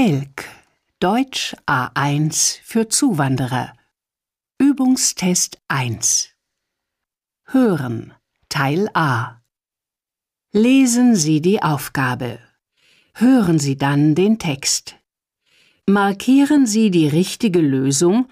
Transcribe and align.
Telk, 0.00 0.44
Deutsch 1.00 1.56
A1 1.66 2.60
für 2.62 2.88
Zuwanderer. 2.88 3.72
Übungstest 4.56 5.58
1. 5.66 6.28
Hören, 7.46 8.14
Teil 8.48 8.88
A. 8.94 9.42
Lesen 10.52 11.16
Sie 11.16 11.40
die 11.40 11.64
Aufgabe. 11.64 12.38
Hören 13.12 13.58
Sie 13.58 13.76
dann 13.76 14.14
den 14.14 14.38
Text. 14.38 14.94
Markieren 15.84 16.68
Sie 16.68 16.92
die 16.92 17.08
richtige 17.08 17.60
Lösung 17.60 18.28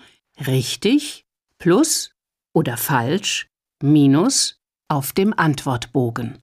richtig, 0.46 1.26
plus 1.58 2.12
oder 2.52 2.76
falsch, 2.76 3.48
minus 3.82 4.60
auf 4.86 5.12
dem 5.12 5.36
Antwortbogen. 5.36 6.38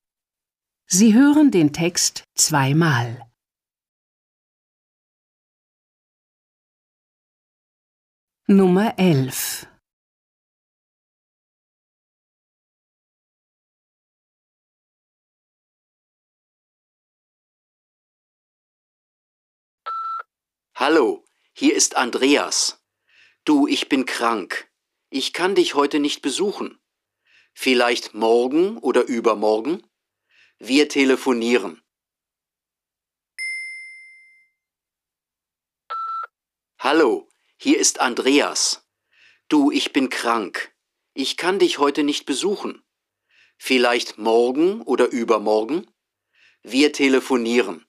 Sie 0.86 1.14
hören 1.14 1.50
den 1.50 1.72
Text 1.72 2.26
zweimal. 2.36 3.26
Nummer 8.46 9.00
11 9.00 9.68
Hallo, 20.76 21.24
hier 21.54 21.74
ist 21.74 21.96
Andreas. 21.96 22.84
Du, 23.46 23.66
ich 23.66 23.88
bin 23.88 24.06
krank. 24.06 24.70
Ich 25.10 25.32
kann 25.32 25.56
dich 25.56 25.76
heute 25.76 26.02
nicht 26.02 26.22
besuchen. 26.22 26.78
Vielleicht 27.54 28.14
morgen 28.14 28.78
oder 28.78 29.06
übermorgen? 29.06 29.88
Wir 30.60 30.90
telefonieren. 30.90 31.82
Hallo, 36.78 37.30
hier 37.64 37.80
ist 37.80 38.02
Andreas. 38.02 38.86
Du, 39.48 39.72
ich 39.72 39.94
bin 39.94 40.10
krank. 40.10 40.76
Ich 41.14 41.38
kann 41.38 41.60
dich 41.60 41.78
heute 41.78 42.04
nicht 42.04 42.26
besuchen. 42.26 42.84
Vielleicht 43.58 44.18
morgen 44.18 44.82
oder 44.82 45.08
übermorgen? 45.08 45.90
Wir 46.62 46.92
telefonieren. 46.92 47.86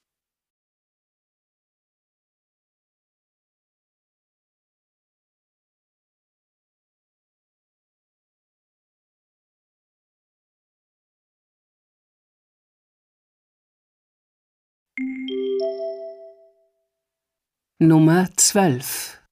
Nummer 17.81 18.29
12 18.37 19.24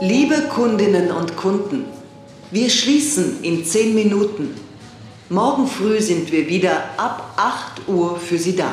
Liebe 0.00 0.48
Kundinnen 0.48 1.10
und 1.10 1.36
Kunden, 1.36 1.84
wir 2.50 2.70
schließen 2.70 3.42
in 3.44 3.66
10 3.66 3.94
Minuten. 3.94 4.54
Morgen 5.28 5.66
früh 5.66 6.00
sind 6.00 6.32
wir 6.32 6.48
wieder 6.48 6.82
ab 6.96 7.34
8 7.36 7.88
Uhr 7.88 8.18
für 8.18 8.38
Sie 8.38 8.56
da. 8.56 8.72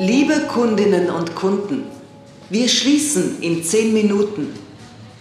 Liebe 0.00 0.40
Kundinnen 0.48 1.08
und 1.10 1.36
Kunden, 1.36 1.84
wir 2.50 2.68
schließen 2.68 3.40
in 3.42 3.62
10 3.62 3.92
Minuten. 3.92 4.52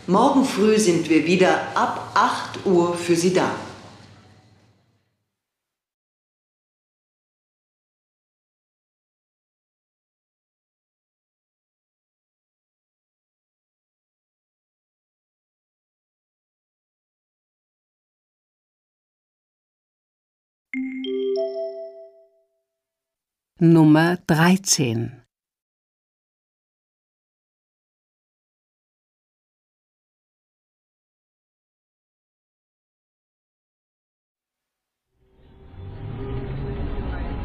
Morgen 0.08 0.46
früh 0.46 0.80
sind 0.80 1.08
wir 1.12 1.28
wieder 1.28 1.62
ab 1.76 2.12
8 2.16 2.66
Uhr 2.66 2.98
für 2.98 3.16
Sie 3.16 3.32
da. 3.32 3.52
Nummer 23.66 24.18
13 24.28 25.22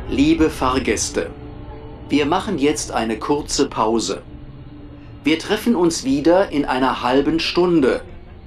Liebe 0.09 0.51
Fahrgäste, 0.51 1.31
wir 2.09 2.27
machen 2.27 2.59
jetzt 2.59 2.91
eine 2.91 3.17
kurze 3.21 3.69
Pause. 3.69 4.23
Wir 5.23 5.39
treffen 5.39 5.77
uns 5.77 6.03
wieder 6.03 6.50
in 6.50 6.65
einer 6.65 7.00
halben 7.00 7.39
Stunde, 7.39 8.03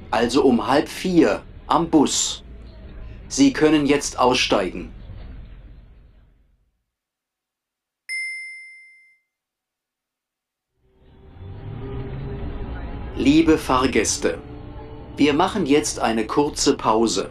also 0.09 0.43
um 0.43 0.67
halb 0.67 0.89
vier, 0.89 1.41
am 1.67 1.89
Bus. 1.89 2.43
Sie 3.29 3.53
können 3.53 3.85
jetzt 3.85 4.19
aussteigen. 4.19 4.91
Liebe 13.17 13.57
Fahrgäste, 13.57 14.37
wir 15.17 15.33
machen 15.33 15.65
jetzt 15.65 15.99
eine 15.99 16.25
kurze 16.25 16.77
Pause. 16.77 17.29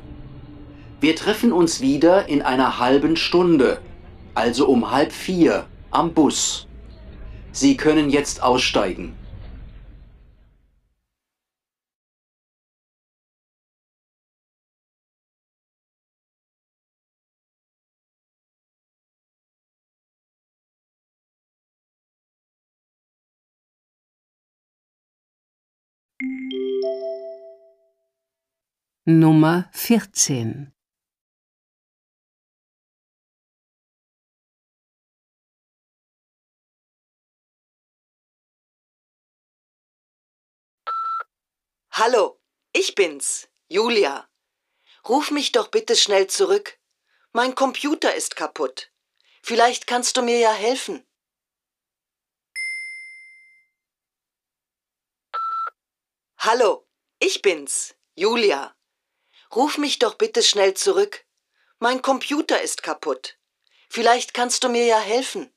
Wir 1.00 1.16
treffen 1.16 1.52
uns 1.52 1.80
wieder 1.80 2.28
in 2.28 2.42
einer 2.42 2.78
halben 2.78 3.16
Stunde, 3.16 3.80
also 4.34 4.68
um 4.68 4.90
halb 4.90 5.10
vier, 5.10 5.64
am 5.90 6.12
Bus. 6.12 6.66
Sie 7.52 7.78
können 7.78 8.10
jetzt 8.10 8.42
aussteigen. 8.42 9.14
Nummer 29.06 29.70
14 29.72 30.74
Hallo, 41.92 42.42
ich 42.74 42.94
bin's, 42.94 43.48
Julia. 43.68 44.28
Ruf 45.08 45.30
mich 45.30 45.52
doch 45.52 45.68
bitte 45.68 45.96
schnell 45.96 46.26
zurück. 46.26 46.78
Mein 47.32 47.54
Computer 47.54 48.14
ist 48.14 48.36
kaputt. 48.36 48.92
Vielleicht 49.42 49.86
kannst 49.86 50.18
du 50.18 50.22
mir 50.22 50.38
ja 50.38 50.52
helfen. 50.52 51.06
Hallo, 56.36 56.86
ich 57.18 57.40
bin's, 57.40 57.96
Julia. 58.14 58.76
Ruf 59.54 59.78
mich 59.78 59.98
doch 59.98 60.14
bitte 60.14 60.42
schnell 60.42 60.74
zurück. 60.74 61.24
Mein 61.80 62.02
Computer 62.02 62.60
ist 62.62 62.82
kaputt. 62.82 63.38
Vielleicht 63.88 64.32
kannst 64.32 64.62
du 64.62 64.68
mir 64.68 64.84
ja 64.84 65.00
helfen. 65.00 65.50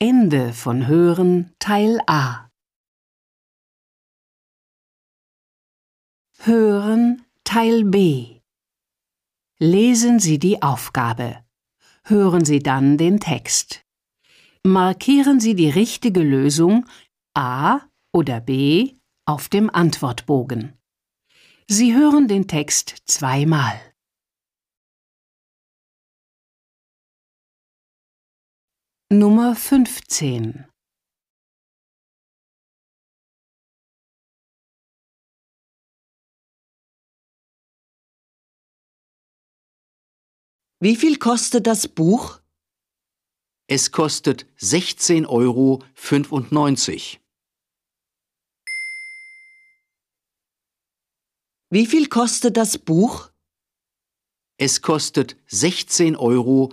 Ende 0.00 0.52
von 0.54 0.86
Hören 0.86 1.54
Teil 1.58 2.00
A 2.06 2.49
Hören 6.44 7.26
Teil 7.44 7.84
B 7.84 8.40
Lesen 9.58 10.20
Sie 10.20 10.38
die 10.38 10.62
Aufgabe. 10.62 11.44
Hören 12.04 12.46
Sie 12.46 12.60
dann 12.60 12.96
den 12.96 13.20
Text. 13.20 13.84
Markieren 14.62 15.38
Sie 15.38 15.54
die 15.54 15.68
richtige 15.68 16.22
Lösung 16.22 16.86
A 17.34 17.80
oder 18.10 18.40
B 18.40 18.94
auf 19.26 19.50
dem 19.50 19.68
Antwortbogen. 19.68 20.78
Sie 21.68 21.94
hören 21.94 22.26
den 22.26 22.48
Text 22.48 23.02
zweimal. 23.04 23.78
Nummer 29.12 29.54
15 29.54 30.69
Wie 40.82 40.96
viel 40.96 41.18
kostet 41.18 41.66
das 41.66 41.86
Buch? 41.86 42.40
Es 43.66 43.92
kostet 43.92 44.46
16,95 44.58 45.28
Euro. 45.28 45.84
Wie 51.68 51.86
viel 51.86 52.08
kostet 52.08 52.56
das 52.56 52.78
Buch? 52.78 53.30
Es 54.56 54.80
kostet 54.80 55.36
16,95 55.50 56.16
Euro. 56.18 56.72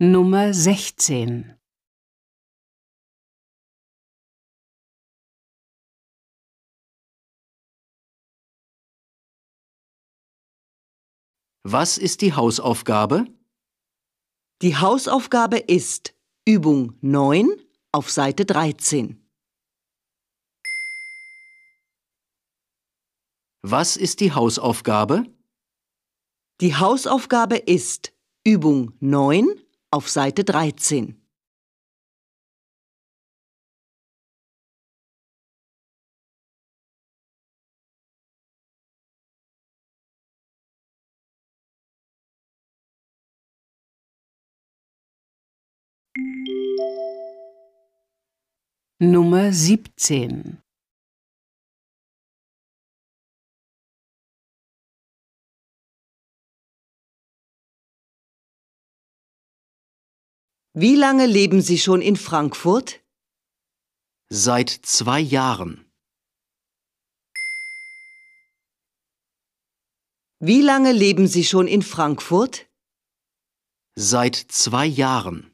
Nummer 0.00 0.52
16 0.52 1.54
Was 11.62 11.96
ist 11.96 12.22
die 12.22 12.32
Hausaufgabe? 12.32 13.26
Die 14.62 14.76
Hausaufgabe 14.76 15.58
ist 15.58 16.16
Übung 16.44 16.98
9 17.00 17.48
auf 17.92 18.10
Seite 18.10 18.44
13. 18.44 19.24
Was 23.62 23.96
ist 23.96 24.18
die 24.18 24.32
Hausaufgabe? 24.32 25.24
Die 26.60 26.74
Hausaufgabe 26.74 27.56
ist 27.58 28.12
Übung 28.44 28.92
9 28.98 29.63
auf 29.94 30.08
Seite 30.08 30.42
13. 30.42 31.20
Nummer 49.00 49.52
17 49.52 50.63
Wie 60.76 60.96
lange 60.96 61.26
leben 61.26 61.62
Sie 61.62 61.78
schon 61.78 62.02
in 62.02 62.16
Frankfurt? 62.16 63.00
Seit 64.28 64.70
zwei 64.70 65.20
Jahren. 65.20 65.88
Wie 70.40 70.62
lange 70.62 70.90
leben 70.90 71.28
Sie 71.28 71.44
schon 71.44 71.68
in 71.68 71.82
Frankfurt? 71.82 72.68
Seit 73.94 74.34
zwei 74.34 74.84
Jahren. 74.84 75.53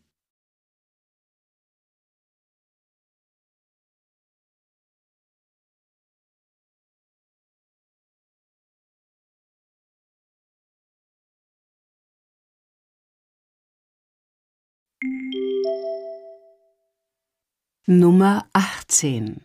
Nummer 17.92 18.48
18 18.52 19.44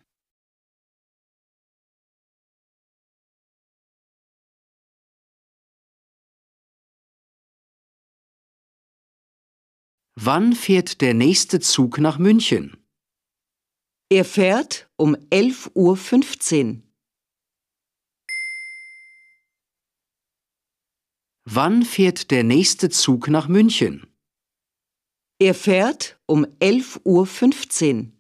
Wann 10.14 10.54
fährt 10.54 11.02
der 11.02 11.16
nächste 11.16 11.60
Zug 11.60 11.98
nach 11.98 12.20
München? 12.20 12.78
Er 14.12 14.24
fährt 14.24 14.92
um 14.96 15.16
11.15 15.16 16.76
Uhr. 16.76 16.84
Wann 21.46 21.82
fährt 21.82 22.30
der 22.30 22.44
nächste 22.44 22.92
Zug 22.92 23.28
nach 23.28 23.48
München? 23.48 24.06
Er 25.40 25.56
fährt 25.56 26.20
um 26.28 26.46
11.15 26.46 28.04
Uhr. 28.04 28.15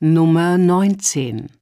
Nummer 0.00 0.56
19 0.56 1.60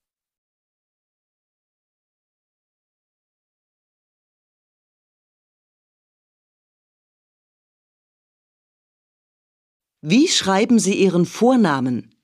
Wie 10.01 10.29
schreiben 10.29 10.79
Sie 10.79 10.95
Ihren 10.95 11.27
Vornamen? 11.27 12.15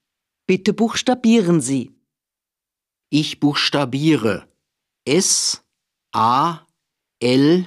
Bitte 0.47 0.73
buchstabieren 0.73 1.61
Sie. 1.61 1.91
Ich 3.11 3.41
buchstabiere 3.41 4.49
S 5.05 5.65
A 6.13 6.67
L 7.21 7.67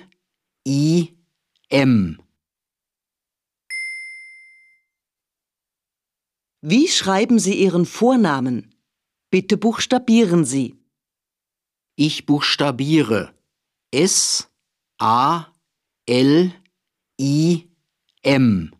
I 0.65 1.13
M. 1.69 2.21
Wie 6.69 6.89
schreiben 6.89 7.39
Sie 7.39 7.53
Ihren 7.53 7.85
Vornamen? 7.85 8.75
Bitte 9.29 9.55
buchstabieren 9.55 10.43
Sie. 10.43 10.75
Ich 11.95 12.25
buchstabiere 12.25 13.33
S 13.89 14.49
A 14.97 15.45
L 16.05 16.51
I 17.17 17.69
M. 18.21 18.76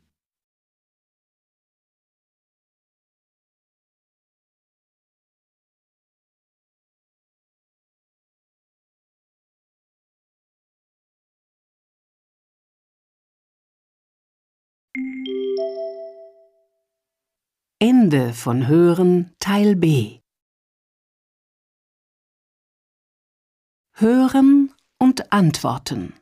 Ende 17.80 18.34
von 18.34 18.66
Hören 18.66 19.36
Teil 19.38 19.76
B 19.76 20.22
Hören 23.94 24.74
und 24.98 25.32
Antworten 25.32 26.16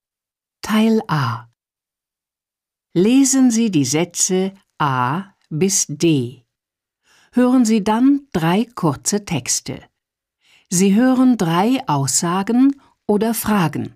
Teil 0.61 1.01
A 1.07 1.47
Lesen 2.93 3.51
Sie 3.51 3.71
die 3.71 3.85
Sätze 3.85 4.53
A 4.79 5.33
bis 5.49 5.85
D. 5.87 6.43
Hören 7.31 7.63
Sie 7.63 7.85
dann 7.85 8.27
drei 8.33 8.65
kurze 8.75 9.23
Texte. 9.23 9.81
Sie 10.69 10.93
hören 10.93 11.37
drei 11.37 11.81
Aussagen 11.87 12.81
oder 13.07 13.33
Fragen. 13.33 13.93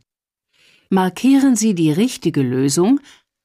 Markieren 0.89 1.57
Sie 1.57 1.75
die 1.75 1.91
richtige 1.91 2.41
Lösung 2.41 3.01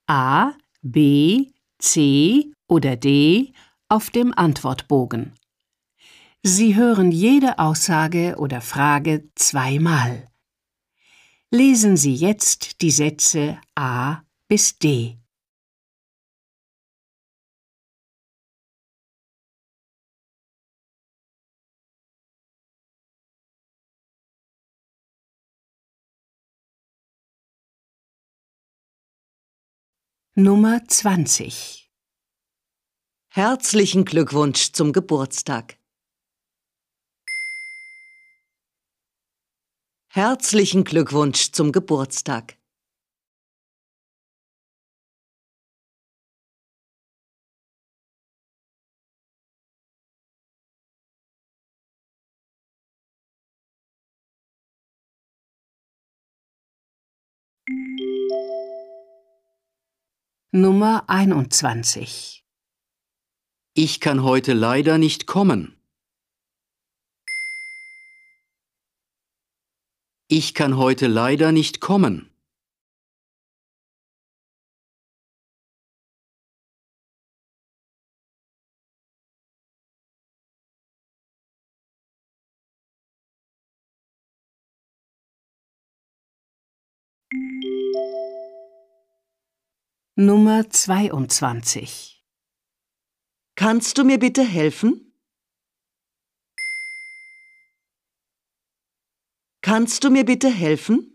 A, 0.06 0.52
B, 0.82 1.50
C 1.80 2.52
oder 2.68 2.94
D 2.94 3.52
auf 3.88 4.10
dem 4.10 4.32
Antwortbogen. 4.36 5.32
Sie 6.42 6.76
hören 6.76 7.10
jede 7.10 7.58
Aussage 7.58 8.36
oder 8.36 8.60
Frage 8.60 9.30
zweimal. 9.34 10.28
Lesen 11.50 11.96
Sie 11.96 12.14
jetzt 12.14 12.82
die 12.82 12.90
Sätze 12.90 13.58
A 13.74 14.22
bis 14.48 14.78
D. 14.78 15.18
Nummer 30.36 30.84
20 30.88 31.83
Herzlichen 33.36 34.04
Glückwunsch 34.04 34.70
zum 34.70 34.92
Geburtstag. 34.92 35.76
Herzlichen 40.08 40.84
Glückwunsch 40.84 41.50
zum 41.50 41.72
Geburtstag. 41.72 42.56
Nummer 60.52 61.02
21 61.08 62.43
Ich 63.76 63.98
kann 63.98 64.22
heute 64.22 64.52
leider 64.52 64.98
nicht 64.98 65.26
kommen. 65.26 65.76
Ich 70.28 70.54
kann 70.54 70.76
heute 70.76 71.08
leider 71.08 71.50
nicht 71.50 71.80
kommen. 71.80 72.30
Nummer 90.14 90.70
22 90.70 92.13
Kannst 93.56 93.98
du 93.98 94.04
mir 94.04 94.18
bitte 94.18 94.42
helfen? 94.42 95.12
Kannst 99.62 100.02
du 100.02 100.10
mir 100.10 100.24
bitte 100.24 100.48
helfen? 100.48 101.10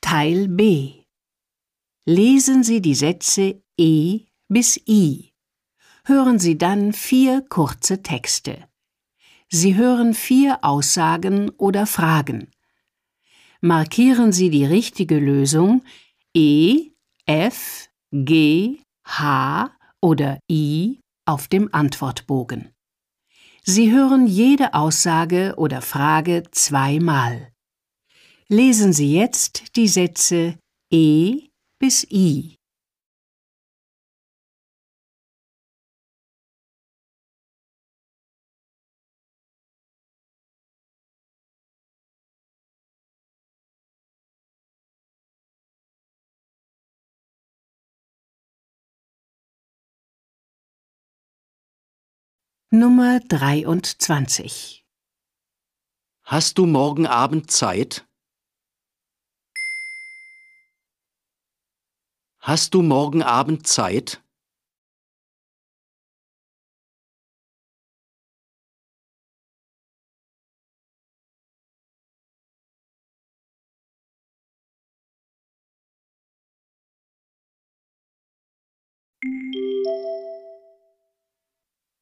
Teil 0.00 0.48
B 0.48 1.04
Lesen 2.06 2.62
Sie 2.62 2.80
die 2.80 2.94
Sätze 2.94 3.62
E 3.76 4.33
bis 4.54 4.80
I. 4.86 5.32
Hören 6.04 6.38
Sie 6.38 6.56
dann 6.56 6.92
vier 6.92 7.42
kurze 7.42 8.02
Texte. 8.02 8.68
Sie 9.50 9.74
hören 9.74 10.14
vier 10.14 10.60
Aussagen 10.62 11.50
oder 11.58 11.86
Fragen. 11.86 12.52
Markieren 13.60 14.30
Sie 14.30 14.50
die 14.50 14.64
richtige 14.64 15.18
Lösung 15.18 15.82
E, 16.36 16.90
F, 17.26 17.88
G, 18.12 18.78
H 19.04 19.72
oder 20.00 20.38
I 20.48 21.00
auf 21.26 21.48
dem 21.48 21.68
Antwortbogen. 21.74 22.70
Sie 23.64 23.90
hören 23.90 24.28
jede 24.28 24.74
Aussage 24.74 25.54
oder 25.56 25.82
Frage 25.82 26.44
zweimal. 26.52 27.50
Lesen 28.48 28.92
Sie 28.92 29.12
jetzt 29.12 29.74
die 29.74 29.88
Sätze 29.88 30.56
E 30.92 31.48
bis 31.80 32.04
I. 32.08 32.54
Nummer 52.76 53.20
23 53.20 54.84
Hast 56.24 56.58
du 56.58 56.66
morgen 56.66 57.06
Abend 57.06 57.52
Zeit? 57.52 58.04
Hast 62.40 62.74
du 62.74 62.82
morgen 62.82 63.22
Abend 63.22 63.68
Zeit? 63.68 64.24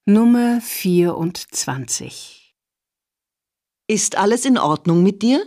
Nummer 0.05 0.61
24 0.61 2.57
Ist 3.89 4.17
alles 4.17 4.45
in 4.45 4.59
Ordnung 4.59 5.05
mit 5.05 5.23
dir? 5.23 5.47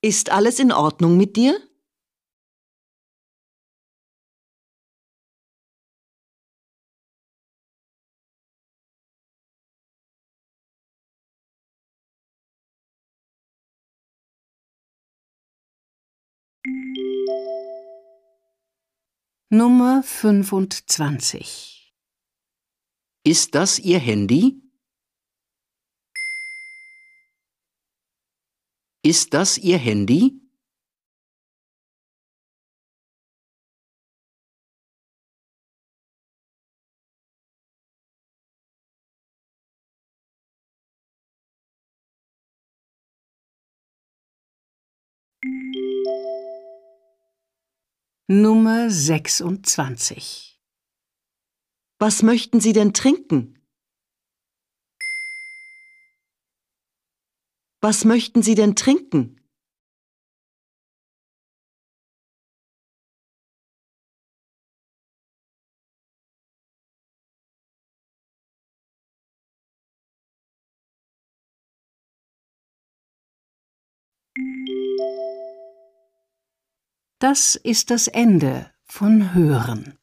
Ist 0.00 0.30
alles 0.30 0.60
in 0.60 0.72
Ordnung 0.72 1.18
mit 1.18 1.36
dir? 1.36 1.60
Nummer 19.50 20.02
25 20.02 21.94
Ist 23.24 23.54
das 23.54 23.78
Ihr 23.78 23.98
Handy? 23.98 24.62
Ist 29.02 29.34
das 29.34 29.58
Ihr 29.58 29.76
Handy? 29.76 30.40
Nummer 48.26 48.88
26 48.88 50.58
Was 51.98 52.22
möchten 52.22 52.58
Sie 52.58 52.72
denn 52.72 52.94
trinken? 52.94 53.58
Was 57.82 58.06
möchten 58.06 58.40
Sie 58.42 58.54
denn 58.54 58.76
trinken? 58.76 59.43
Das 77.24 77.54
ist 77.54 77.90
das 77.90 78.06
Ende 78.06 78.66
von 78.84 79.32
Hören. 79.32 79.94